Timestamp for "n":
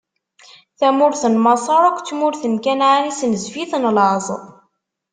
1.33-1.35, 2.47-2.55